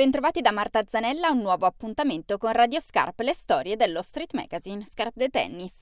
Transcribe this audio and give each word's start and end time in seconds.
Bentrovati 0.00 0.40
da 0.40 0.50
Marta 0.50 0.82
Zanella 0.88 1.26
a 1.26 1.32
un 1.32 1.40
nuovo 1.40 1.66
appuntamento 1.66 2.38
con 2.38 2.52
Radio 2.52 2.80
Scarp, 2.80 3.20
le 3.20 3.34
storie 3.34 3.76
dello 3.76 4.00
street 4.00 4.32
magazine 4.32 4.82
Scarp 4.82 5.12
de 5.14 5.28
Tennis. 5.28 5.74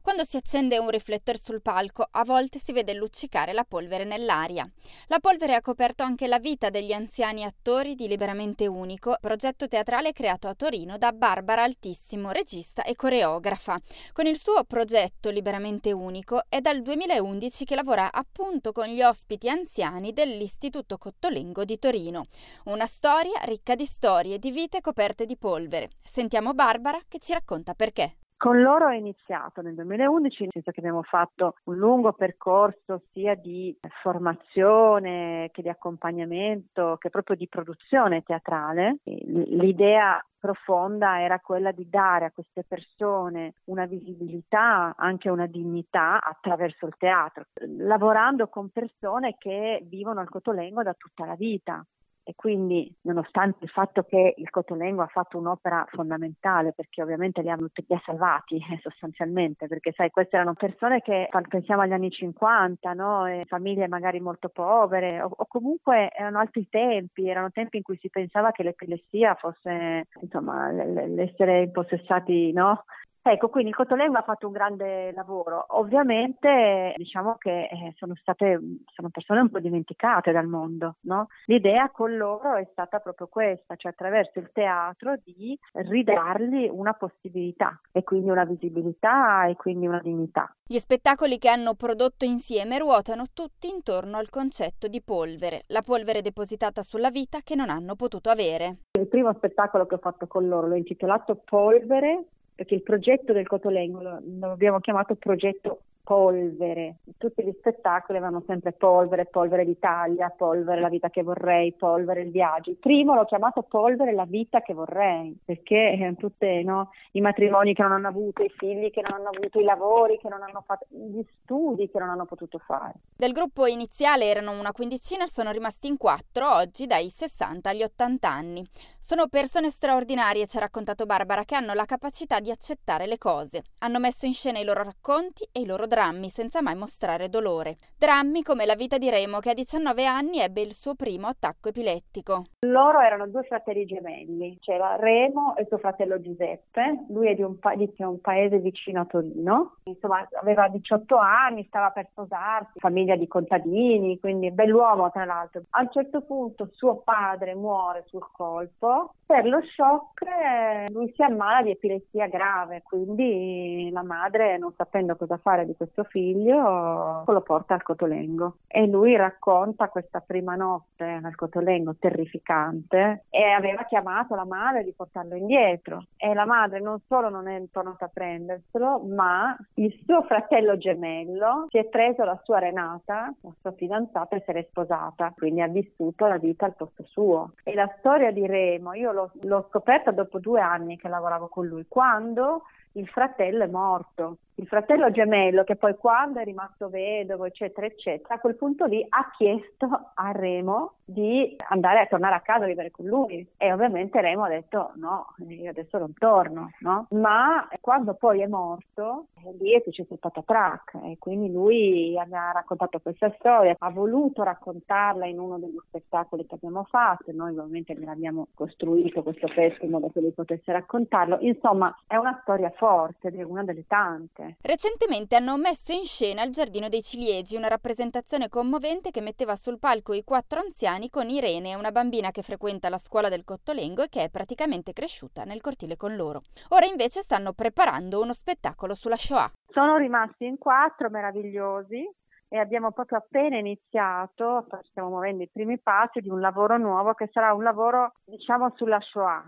Quando 0.00 0.24
si 0.24 0.38
accende 0.38 0.78
un 0.78 0.88
riflettore 0.88 1.38
sul 1.44 1.60
palco, 1.60 2.08
a 2.10 2.24
volte 2.24 2.58
si 2.58 2.72
vede 2.72 2.94
luccicare 2.94 3.52
la 3.52 3.64
polvere 3.64 4.04
nell'aria. 4.04 4.66
La 5.08 5.18
polvere 5.18 5.54
ha 5.54 5.60
coperto 5.60 6.02
anche 6.02 6.26
la 6.26 6.38
vita 6.38 6.70
degli 6.70 6.92
anziani 6.92 7.44
attori 7.44 7.94
di 7.94 8.08
Liberamente 8.08 8.66
Unico, 8.66 9.18
progetto 9.20 9.68
teatrale 9.68 10.12
creato 10.12 10.48
a 10.48 10.54
Torino 10.54 10.96
da 10.96 11.12
Barbara 11.12 11.62
Altissimo, 11.62 12.30
regista 12.30 12.82
e 12.82 12.96
coreografa. 12.96 13.78
Con 14.14 14.24
il 14.24 14.38
suo 14.38 14.64
progetto 14.64 15.28
Liberamente 15.28 15.92
Unico 15.92 16.44
è 16.48 16.62
dal 16.62 16.80
2011 16.80 17.66
che 17.66 17.74
lavora 17.74 18.10
appunto 18.10 18.72
con 18.72 18.86
gli 18.86 19.02
ospiti 19.02 19.50
anziani 19.50 20.14
dell'Istituto 20.14 20.96
Cottolengo 20.96 21.66
di 21.66 21.78
Torino. 21.78 22.24
Una 22.64 22.86
storia 22.86 23.38
ricca 23.42 23.65
ricca 23.66 23.74
di 23.74 23.84
storie 23.84 24.38
di 24.38 24.52
vite 24.52 24.80
coperte 24.80 25.26
di 25.26 25.36
polvere. 25.36 25.88
Sentiamo 26.04 26.54
Barbara 26.54 27.00
che 27.08 27.18
ci 27.18 27.32
racconta 27.32 27.74
perché. 27.74 28.18
Con 28.36 28.60
loro 28.60 28.88
è 28.88 28.96
iniziato 28.96 29.60
nel 29.62 29.74
2011, 29.74 30.48
nel 30.52 30.62
che 30.62 30.72
abbiamo 30.76 31.02
fatto 31.02 31.54
un 31.64 31.76
lungo 31.76 32.12
percorso 32.12 33.02
sia 33.10 33.34
di 33.34 33.76
formazione 34.02 35.48
che 35.52 35.62
di 35.62 35.70
accompagnamento, 35.70 36.96
che 37.00 37.10
proprio 37.10 37.34
di 37.34 37.48
produzione 37.48 38.22
teatrale. 38.22 38.98
L'idea 39.04 40.24
profonda 40.38 41.20
era 41.20 41.40
quella 41.40 41.72
di 41.72 41.88
dare 41.88 42.26
a 42.26 42.30
queste 42.30 42.62
persone 42.62 43.54
una 43.64 43.86
visibilità, 43.86 44.94
anche 44.96 45.30
una 45.30 45.46
dignità 45.46 46.20
attraverso 46.22 46.86
il 46.86 46.94
teatro, 46.98 47.46
lavorando 47.78 48.48
con 48.48 48.68
persone 48.68 49.34
che 49.38 49.80
vivono 49.88 50.20
al 50.20 50.28
Cotolengo 50.28 50.82
da 50.82 50.94
tutta 50.94 51.24
la 51.24 51.34
vita 51.34 51.84
e 52.28 52.34
quindi 52.34 52.92
nonostante 53.02 53.58
il 53.62 53.70
fatto 53.70 54.02
che 54.02 54.34
il 54.36 54.50
Cotolengo 54.50 55.00
ha 55.00 55.06
fatto 55.06 55.38
un'opera 55.38 55.86
fondamentale 55.88 56.72
perché 56.72 57.00
ovviamente 57.00 57.40
li 57.40 57.50
ha, 57.50 57.54
li 57.54 57.94
ha 57.94 58.02
salvati 58.04 58.56
eh, 58.56 58.78
sostanzialmente 58.82 59.68
perché 59.68 59.92
sai 59.92 60.10
queste 60.10 60.34
erano 60.34 60.54
persone 60.54 61.02
che 61.02 61.28
pensiamo 61.48 61.82
agli 61.82 61.92
anni 61.92 62.10
50 62.10 62.92
no? 62.94 63.26
famiglie 63.46 63.86
magari 63.86 64.18
molto 64.18 64.48
povere 64.48 65.22
o, 65.22 65.30
o, 65.36 65.46
comunque 65.46 66.10
erano 66.12 66.40
altri 66.40 66.66
tempi 66.68 67.28
erano 67.28 67.52
tempi 67.52 67.76
in 67.76 67.84
cui 67.84 67.96
si 68.00 68.10
pensava 68.10 68.50
che 68.50 68.64
l'epilessia 68.64 69.36
fosse 69.36 70.08
insomma 70.20 70.72
l'essere 70.72 71.62
impossessati 71.62 72.52
no? 72.52 72.86
Ecco, 73.28 73.48
quindi 73.48 73.70
il 73.70 73.74
Cotolengo 73.74 74.18
ha 74.18 74.22
fatto 74.22 74.46
un 74.46 74.52
grande 74.52 75.10
lavoro. 75.10 75.64
Ovviamente 75.70 76.94
diciamo 76.96 77.34
che 77.38 77.64
eh, 77.64 77.92
sono 77.96 78.14
state 78.14 78.60
sono 78.94 79.08
persone 79.10 79.40
un 79.40 79.50
po' 79.50 79.58
dimenticate 79.58 80.30
dal 80.30 80.46
mondo, 80.46 80.98
no? 81.02 81.26
L'idea 81.46 81.90
con 81.90 82.16
loro 82.16 82.54
è 82.54 82.68
stata 82.70 83.00
proprio 83.00 83.26
questa, 83.26 83.74
cioè 83.74 83.90
attraverso 83.90 84.38
il 84.38 84.50
teatro 84.52 85.16
di 85.24 85.58
ridargli 85.72 86.68
una 86.70 86.92
possibilità 86.92 87.80
e 87.90 88.04
quindi 88.04 88.30
una 88.30 88.44
visibilità 88.44 89.46
e 89.46 89.56
quindi 89.56 89.88
una 89.88 90.00
dignità. 90.00 90.54
Gli 90.64 90.78
spettacoli 90.78 91.38
che 91.38 91.48
hanno 91.48 91.74
prodotto 91.74 92.24
insieme 92.24 92.78
ruotano 92.78 93.24
tutti 93.32 93.68
intorno 93.68 94.18
al 94.18 94.30
concetto 94.30 94.86
di 94.86 95.02
polvere, 95.02 95.62
la 95.68 95.82
polvere 95.82 96.22
depositata 96.22 96.82
sulla 96.82 97.10
vita 97.10 97.40
che 97.42 97.56
non 97.56 97.70
hanno 97.70 97.96
potuto 97.96 98.30
avere. 98.30 98.76
Il 99.00 99.08
primo 99.08 99.32
spettacolo 99.34 99.84
che 99.86 99.96
ho 99.96 99.98
fatto 99.98 100.28
con 100.28 100.46
loro 100.46 100.68
l'ho 100.68 100.76
intitolato 100.76 101.42
Polvere 101.44 102.26
perché 102.56 102.74
il 102.74 102.82
progetto 102.82 103.32
del 103.34 103.46
Cotolengo 103.46 104.00
lo, 104.00 104.50
abbiamo 104.50 104.80
chiamato 104.80 105.14
progetto 105.14 105.82
polvere. 106.06 106.98
Tutti 107.18 107.42
gli 107.42 107.52
spettacoli 107.58 108.18
avevano 108.18 108.44
sempre 108.46 108.70
polvere, 108.70 109.26
polvere 109.26 109.64
d'Italia, 109.64 110.32
polvere 110.34 110.80
la 110.80 110.88
vita 110.88 111.10
che 111.10 111.24
vorrei, 111.24 111.72
polvere 111.72 112.20
il 112.20 112.30
viaggio. 112.30 112.70
Il 112.70 112.76
primo 112.76 113.16
l'ho 113.16 113.24
chiamato 113.24 113.62
polvere 113.62 114.14
la 114.14 114.24
vita 114.24 114.60
che 114.60 114.72
vorrei, 114.72 115.36
perché 115.44 115.98
eh, 115.98 116.14
tutti 116.16 116.62
no, 116.62 116.90
i 117.12 117.20
matrimoni 117.20 117.74
che 117.74 117.82
non 117.82 117.90
hanno 117.90 118.06
avuto, 118.06 118.44
i 118.44 118.52
figli 118.56 118.92
che 118.92 119.02
non 119.02 119.14
hanno 119.14 119.30
avuto, 119.30 119.58
i 119.58 119.64
lavori 119.64 120.16
che 120.18 120.28
non 120.28 120.42
hanno 120.44 120.62
fatto, 120.64 120.86
gli 120.90 121.22
studi 121.42 121.90
che 121.90 121.98
non 121.98 122.10
hanno 122.10 122.24
potuto 122.24 122.58
fare. 122.58 122.92
Del 123.16 123.32
gruppo 123.32 123.66
iniziale 123.66 124.26
erano 124.26 124.56
una 124.56 124.70
quindicina, 124.70 125.26
sono 125.26 125.50
rimasti 125.50 125.88
in 125.88 125.96
quattro 125.96 126.54
oggi 126.54 126.86
dai 126.86 127.08
60 127.08 127.68
agli 127.68 127.82
80 127.82 128.30
anni. 128.30 128.64
Sono 129.00 129.28
persone 129.28 129.70
straordinarie, 129.70 130.48
ci 130.48 130.56
ha 130.56 130.60
raccontato 130.60 131.06
Barbara, 131.06 131.44
che 131.44 131.54
hanno 131.54 131.74
la 131.74 131.84
capacità 131.84 132.40
di 132.40 132.50
accettare 132.50 133.06
le 133.06 133.18
cose. 133.18 133.62
Hanno 133.78 134.00
messo 134.00 134.26
in 134.26 134.34
scena 134.34 134.58
i 134.58 134.64
loro 134.64 134.82
racconti 134.82 135.48
e 135.52 135.60
i 135.60 135.64
loro 135.64 135.86
drammi 135.86 135.95
senza 136.28 136.60
mai 136.60 136.74
mostrare 136.74 137.30
dolore. 137.30 137.78
Drammi 137.96 138.42
come 138.42 138.66
la 138.66 138.74
vita 138.74 138.98
di 138.98 139.08
Remo, 139.08 139.38
che 139.38 139.50
a 139.50 139.54
19 139.54 140.04
anni 140.04 140.40
ebbe 140.40 140.60
il 140.60 140.74
suo 140.74 140.94
primo 140.94 141.26
attacco 141.26 141.70
epilettico. 141.70 142.44
Loro 142.66 143.00
erano 143.00 143.26
due 143.28 143.44
fratelli 143.44 143.86
gemelli, 143.86 144.58
c'era 144.60 144.96
Remo 144.96 145.56
e 145.56 145.64
suo 145.64 145.78
fratello 145.78 146.20
Giuseppe. 146.20 147.06
Lui 147.08 147.28
è 147.28 147.34
di 147.34 147.40
un, 147.40 147.58
pa- 147.58 147.74
di 147.74 147.90
un 147.96 148.20
paese 148.20 148.58
vicino 148.58 149.00
a 149.00 149.04
Torino. 149.06 149.76
Insomma, 149.84 150.28
aveva 150.38 150.68
18 150.68 151.16
anni, 151.16 151.64
stava 151.64 151.88
per 151.88 152.08
sposarsi, 152.10 152.78
famiglia 152.78 153.16
di 153.16 153.26
contadini, 153.26 154.20
quindi 154.20 154.50
bell'uomo 154.50 155.10
tra 155.10 155.24
l'altro. 155.24 155.62
A 155.70 155.80
un 155.80 155.88
certo 155.90 156.20
punto 156.20 156.68
suo 156.72 156.96
padre 156.96 157.54
muore 157.54 158.04
sul 158.08 158.26
colpo 158.32 159.14
per 159.26 159.44
lo 159.44 159.60
shock 159.62 160.22
eh, 160.22 160.90
lui 160.92 161.12
si 161.14 161.22
ammala 161.22 161.62
di 161.62 161.70
epilessia 161.70 162.28
grave, 162.28 162.82
quindi 162.82 163.90
la 163.92 164.04
madre, 164.04 164.56
non 164.56 164.72
sapendo 164.76 165.16
cosa 165.16 165.36
fare 165.36 165.66
di 165.66 165.74
questo 165.74 166.04
figlio, 166.04 167.24
lo 167.26 167.40
porta 167.40 167.74
al 167.74 167.82
Cotolengo. 167.82 168.58
E 168.68 168.86
lui 168.86 169.16
racconta 169.16 169.88
questa 169.88 170.20
prima 170.20 170.54
notte 170.54 171.20
al 171.22 171.34
Cotolengo 171.34 171.96
terrificante 171.98 173.24
e 173.30 173.42
aveva 173.50 173.84
chiamato 173.84 174.34
la 174.36 174.44
madre 174.44 174.84
di 174.84 174.92
portarlo 174.92 175.34
indietro. 175.34 176.04
E 176.16 176.32
la 176.32 176.46
madre 176.46 176.80
non 176.80 177.00
solo 177.08 177.28
non 177.28 177.48
è 177.48 177.60
tornata 177.72 178.04
a 178.04 178.10
prenderselo, 178.12 179.00
ma 179.00 179.56
il 179.74 179.92
suo 180.04 180.22
fratello 180.22 180.78
gemello 180.78 181.66
si 181.68 181.78
è 181.78 181.84
preso 181.84 182.24
la 182.24 182.38
sua 182.44 182.60
Renata, 182.60 183.34
la 183.40 183.54
sua 183.60 183.72
fidanzata, 183.72 184.36
e 184.36 184.42
se 184.46 184.52
l'è 184.52 184.66
sposata, 184.68 185.32
quindi 185.36 185.62
ha 185.62 185.68
vissuto 185.68 186.26
la 186.26 186.38
vita 186.38 186.64
al 186.64 186.76
posto 186.76 187.02
suo. 187.04 187.52
E 187.64 187.74
la 187.74 187.92
storia 187.98 188.30
di 188.30 188.46
Remo 188.46 188.92
io 188.92 189.12
l'ho, 189.16 189.30
l'ho 189.42 189.66
scoperta 189.68 190.12
dopo 190.12 190.38
due 190.38 190.60
anni 190.60 190.96
che 190.96 191.08
lavoravo 191.08 191.48
con 191.48 191.66
lui, 191.66 191.86
quando 191.88 192.62
il 192.92 193.08
fratello 193.08 193.64
è 193.64 193.68
morto 193.68 194.38
il 194.58 194.66
fratello 194.66 195.10
gemello 195.10 195.64
che 195.64 195.76
poi 195.76 195.94
quando 195.96 196.40
è 196.40 196.44
rimasto 196.44 196.88
vedovo 196.88 197.44
eccetera 197.44 197.86
eccetera 197.86 198.34
a 198.34 198.38
quel 198.38 198.56
punto 198.56 198.86
lì 198.86 199.04
ha 199.08 199.30
chiesto 199.36 200.10
a 200.14 200.30
Remo 200.32 200.94
di 201.04 201.54
andare 201.68 202.00
a 202.00 202.06
tornare 202.06 202.34
a 202.34 202.40
casa 202.40 202.64
a 202.64 202.66
vivere 202.66 202.90
con 202.90 203.06
lui. 203.06 203.46
E 203.56 203.72
ovviamente 203.72 204.20
Remo 204.20 204.44
ha 204.44 204.48
detto 204.48 204.92
no 204.96 205.34
io 205.48 205.70
adesso 205.70 205.98
non 205.98 206.12
torno 206.14 206.70
no? 206.80 207.06
ma 207.10 207.68
quando 207.80 208.14
poi 208.14 208.40
è 208.40 208.46
morto 208.46 209.26
lì 209.60 209.72
è 209.72 209.82
successo 209.84 210.14
il 210.14 210.18
patatrack 210.18 210.94
e 211.04 211.16
quindi 211.18 211.52
lui 211.52 212.18
ha 212.18 212.50
raccontato 212.52 212.98
questa 213.00 213.32
storia 213.38 213.76
ha 213.78 213.90
voluto 213.90 214.42
raccontarla 214.42 215.26
in 215.26 215.38
uno 215.38 215.58
degli 215.58 215.78
spettacoli 215.86 216.46
che 216.46 216.54
abbiamo 216.56 216.84
fatto. 216.84 217.30
Noi 217.32 217.50
ovviamente 217.50 217.94
gliel'abbiamo 217.94 218.48
costruito 218.54 219.22
questo 219.22 219.48
pezzo 219.54 219.84
in 219.84 219.90
modo 219.90 220.08
che 220.10 220.20
lui 220.20 220.32
potesse 220.32 220.72
raccontarlo. 220.72 221.38
Insomma 221.40 221.94
è 222.06 222.16
una 222.16 222.38
storia 222.42 222.70
forte 222.70 223.30
una 223.46 223.62
delle 223.62 223.86
tante 223.86 224.45
Recentemente 224.60 225.36
hanno 225.36 225.56
messo 225.56 225.92
in 225.92 226.04
scena 226.04 226.42
il 226.42 226.52
Giardino 226.52 226.88
dei 226.88 227.02
Ciliegi, 227.02 227.56
una 227.56 227.68
rappresentazione 227.68 228.48
commovente 228.48 229.10
che 229.10 229.20
metteva 229.20 229.56
sul 229.56 229.78
palco 229.78 230.12
i 230.12 230.24
quattro 230.24 230.60
anziani 230.60 231.10
con 231.10 231.28
Irene, 231.28 231.74
una 231.74 231.90
bambina 231.90 232.30
che 232.30 232.42
frequenta 232.42 232.88
la 232.88 232.98
scuola 232.98 233.28
del 233.28 233.44
Cottolengo 233.44 234.02
e 234.02 234.08
che 234.08 234.24
è 234.24 234.30
praticamente 234.30 234.92
cresciuta 234.92 235.44
nel 235.44 235.60
cortile 235.60 235.96
con 235.96 236.16
loro. 236.16 236.42
Ora 236.70 236.86
invece 236.86 237.22
stanno 237.22 237.52
preparando 237.52 238.20
uno 238.20 238.32
spettacolo 238.32 238.94
sulla 238.94 239.16
Shoah. 239.16 239.52
Sono 239.68 239.96
rimasti 239.96 240.46
in 240.46 240.58
quattro 240.58 241.10
meravigliosi 241.10 242.08
e 242.48 242.58
abbiamo 242.58 242.92
proprio 242.92 243.18
appena 243.18 243.58
iniziato, 243.58 244.66
stiamo 244.90 245.08
muovendo 245.08 245.42
i 245.42 245.50
primi 245.52 245.78
passi 245.80 246.20
di 246.20 246.28
un 246.28 246.40
lavoro 246.40 246.78
nuovo 246.78 247.12
che 247.14 247.28
sarà 247.32 247.52
un 247.52 247.62
lavoro 247.62 248.12
diciamo 248.24 248.72
sulla 248.76 249.00
Shoah, 249.00 249.44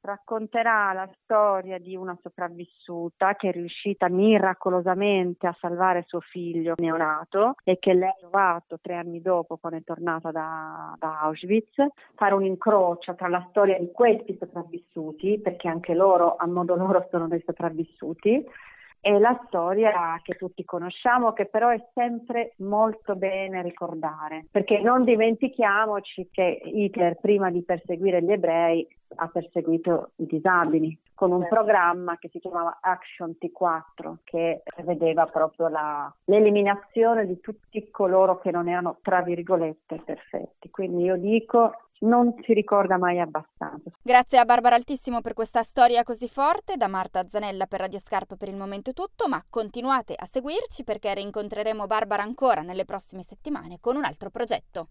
racconterà 0.00 0.92
la 0.92 1.08
storia 1.22 1.78
di 1.78 1.96
una 1.96 2.16
sopravvissuta 2.22 3.34
che 3.34 3.48
è 3.48 3.52
riuscita 3.52 4.08
miracolosamente 4.08 5.46
a 5.46 5.56
salvare 5.60 6.04
suo 6.06 6.20
figlio 6.20 6.74
neonato 6.76 7.54
e 7.64 7.78
che 7.78 7.94
lei 7.94 8.08
ha 8.08 8.16
trovato 8.18 8.78
tre 8.80 8.94
anni 8.94 9.20
dopo 9.20 9.56
quando 9.56 9.78
è 9.78 9.82
tornata 9.84 10.30
da, 10.30 10.94
da 10.98 11.20
Auschwitz, 11.20 11.84
fare 12.14 12.34
un 12.34 12.44
incrocio 12.44 13.14
tra 13.14 13.28
la 13.28 13.44
storia 13.50 13.78
di 13.78 13.90
questi 13.90 14.36
sopravvissuti, 14.38 15.40
perché 15.42 15.68
anche 15.68 15.94
loro 15.94 16.36
a 16.36 16.46
modo 16.46 16.74
loro 16.74 17.06
sono 17.10 17.28
dei 17.28 17.42
sopravvissuti, 17.44 18.44
è 19.00 19.16
la 19.18 19.38
storia 19.46 20.18
che 20.22 20.34
tutti 20.34 20.64
conosciamo, 20.64 21.32
che 21.32 21.46
però 21.46 21.68
è 21.68 21.82
sempre 21.94 22.54
molto 22.58 23.16
bene 23.16 23.62
ricordare, 23.62 24.46
perché 24.50 24.80
non 24.80 25.04
dimentichiamoci 25.04 26.28
che 26.30 26.60
Hitler 26.64 27.16
prima 27.20 27.50
di 27.50 27.62
perseguire 27.62 28.22
gli 28.22 28.32
ebrei 28.32 28.86
ha 29.16 29.28
perseguito 29.28 30.10
i 30.16 30.26
disabili 30.26 30.98
con 31.14 31.32
un 31.32 31.48
programma 31.48 32.18
che 32.18 32.28
si 32.28 32.38
chiamava 32.38 32.78
Action 32.80 33.36
T4 33.40 34.16
che 34.22 34.62
prevedeva 34.62 35.26
proprio 35.26 35.68
la, 35.68 36.14
l'eliminazione 36.26 37.26
di 37.26 37.40
tutti 37.40 37.90
coloro 37.90 38.38
che 38.38 38.50
non 38.50 38.68
erano 38.68 38.98
tra 39.02 39.22
virgolette 39.22 40.00
perfetti. 40.04 40.70
Quindi 40.70 41.04
io 41.04 41.16
dico 41.16 41.87
non 42.00 42.34
si 42.42 42.52
ricorda 42.52 42.98
mai 42.98 43.20
abbastanza 43.20 43.90
Grazie 44.02 44.38
a 44.38 44.44
Barbara 44.44 44.74
Altissimo 44.74 45.20
per 45.20 45.34
questa 45.34 45.62
storia 45.62 46.02
così 46.02 46.28
forte, 46.28 46.76
da 46.76 46.88
Marta 46.88 47.26
Zanella 47.26 47.66
per 47.66 47.80
Radio 47.80 47.98
Scarp 47.98 48.36
per 48.36 48.48
il 48.48 48.56
momento 48.56 48.90
è 48.90 48.92
tutto, 48.92 49.28
ma 49.28 49.42
continuate 49.48 50.14
a 50.16 50.26
seguirci 50.26 50.84
perché 50.84 51.14
rincontreremo 51.14 51.86
Barbara 51.86 52.22
ancora 52.22 52.62
nelle 52.62 52.84
prossime 52.84 53.22
settimane 53.22 53.78
con 53.80 53.96
un 53.96 54.04
altro 54.04 54.30
progetto. 54.30 54.88